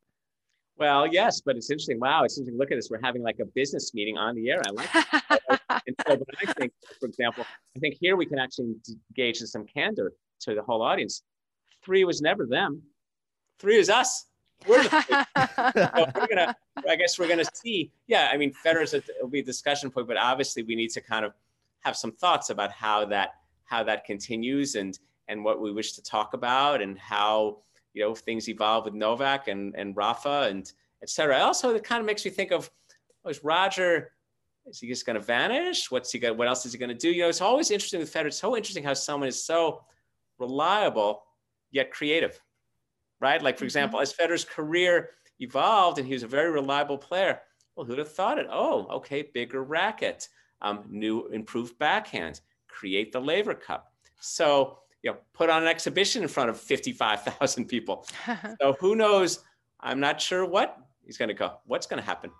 [0.77, 2.01] Well, yes, but it's interesting.
[2.01, 2.59] Wow, it's interesting.
[2.59, 2.91] Look at this.
[2.91, 4.61] We're having like a business meeting on the air.
[4.67, 4.95] I like
[5.87, 7.45] and so, but I think, for example,
[7.77, 8.75] I think here we can actually
[9.11, 11.23] engage in some candor to the whole audience.
[11.85, 12.83] Three was never them.
[13.61, 14.27] Three is us.
[14.67, 15.27] We're the
[15.95, 16.57] so we're gonna.
[16.89, 17.93] I guess we're gonna see.
[18.07, 21.01] Yeah, I mean, Federer's a, it'll be a discussion point, but obviously we need to
[21.01, 21.33] kind of
[21.81, 23.35] have some thoughts about how that
[23.65, 24.99] how that continues and
[25.29, 27.59] and what we wish to talk about and how
[27.93, 31.39] you know things evolve with Novak and and Rafa and etc.
[31.39, 32.71] Also, it kind of makes me think of
[33.25, 34.12] oh, is Roger
[34.67, 35.91] is he just going to vanish?
[35.91, 36.39] What's he going?
[36.39, 37.11] What else is he going to do?
[37.11, 38.27] You know, it's always interesting with Federer.
[38.27, 39.83] It's so interesting how someone is so
[40.39, 41.25] reliable
[41.71, 42.41] yet creative,
[43.21, 43.43] right?
[43.43, 43.67] Like for mm-hmm.
[43.67, 45.11] example, as Federer's career
[45.41, 47.41] evolved and he was a very reliable player.
[47.77, 48.47] Well, who'd have thought it?
[48.51, 50.29] Oh, okay, bigger racket,
[50.62, 53.93] um, new improved backhand, create the Laver Cup.
[54.21, 58.07] So you know, put on an exhibition in front of 55,000 people.
[58.61, 59.45] so who knows?
[59.81, 61.59] I'm not sure what he's going to go.
[61.67, 62.31] What's going to happen?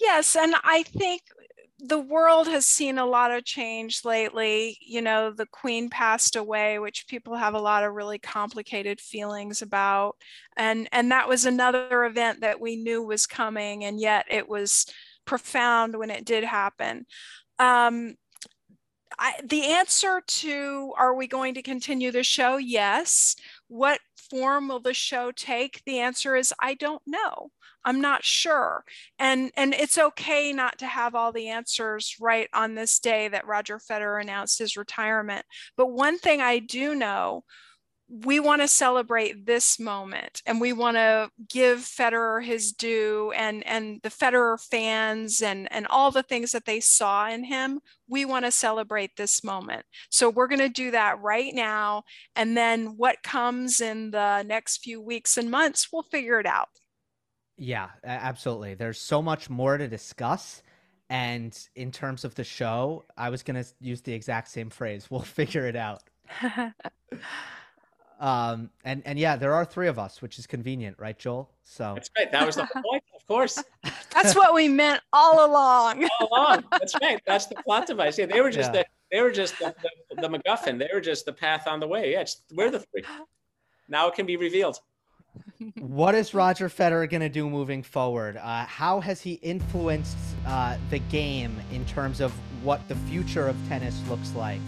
[0.00, 1.22] Yes, and I think
[1.84, 4.78] the world has seen a lot of change lately.
[4.80, 9.62] You know, the queen passed away, which people have a lot of really complicated feelings
[9.62, 10.16] about.
[10.56, 14.86] And and that was another event that we knew was coming and yet it was
[15.24, 17.04] profound when it did happen.
[17.58, 18.14] Um,
[19.18, 22.58] I, the answer to are we going to continue the show?
[22.58, 23.34] Yes.
[23.66, 23.98] What
[24.30, 25.82] form will the show take?
[25.84, 27.50] The answer is I don't know.
[27.84, 28.84] I'm not sure.
[29.18, 33.46] And and it's okay not to have all the answers right on this day that
[33.46, 35.44] Roger Federer announced his retirement.
[35.76, 37.44] But one thing I do know
[38.12, 43.66] we want to celebrate this moment and we want to give Federer his due and
[43.66, 48.26] and the Federer fans and and all the things that they saw in him we
[48.26, 52.02] want to celebrate this moment so we're going to do that right now
[52.36, 56.68] and then what comes in the next few weeks and months we'll figure it out
[57.62, 60.62] yeah absolutely there's so much more to discuss
[61.10, 65.06] and in terms of the show I was going to use the exact same phrase
[65.10, 66.02] we'll figure it out
[68.22, 71.50] Um, and and yeah, there are three of us, which is convenient, right, Joel?
[71.64, 72.30] So that's right.
[72.30, 73.60] That was the point, of course.
[74.14, 76.08] That's what we meant all along.
[76.20, 76.64] all along.
[76.70, 77.20] That's right.
[77.26, 78.16] That's the plot device.
[78.16, 78.82] Yeah, they were just yeah.
[78.82, 79.74] the they were just the,
[80.10, 80.78] the, the, MacGuffin.
[80.78, 82.12] They were just the path on the way.
[82.12, 83.02] Yeah, we're the three.
[83.88, 84.78] Now it can be revealed.
[85.78, 88.36] What is Roger Federer going to do moving forward?
[88.36, 90.16] Uh, how has he influenced
[90.46, 94.60] uh, the game in terms of what the future of tennis looks like?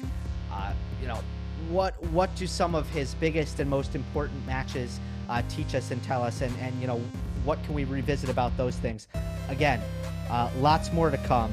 [0.53, 1.21] Uh, you know,
[1.69, 6.03] what what do some of his biggest and most important matches uh, teach us and
[6.03, 7.01] tell us, and and you know
[7.45, 9.09] what can we revisit about those things?
[9.49, 9.81] Again,
[10.31, 11.53] uh, lots more to come,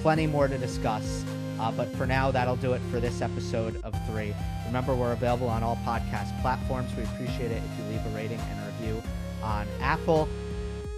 [0.00, 1.24] plenty more to discuss.
[1.60, 4.34] Uh, but for now, that'll do it for this episode of three.
[4.72, 6.90] Remember, we're available on all podcast platforms.
[6.96, 9.02] We appreciate it if you leave a rating and a review
[9.42, 10.26] on Apple.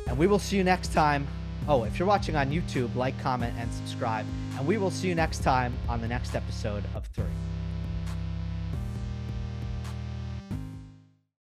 [0.06, 1.26] And we will see you next time.
[1.66, 4.26] Oh, if you're watching on YouTube, like, comment, and subscribe.
[4.56, 7.24] And we will see you next time on the next episode of three.